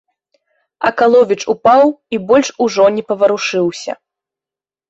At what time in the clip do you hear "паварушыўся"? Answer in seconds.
3.09-3.93